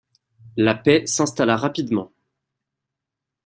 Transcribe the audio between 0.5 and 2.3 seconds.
La paix s'installa rapidement.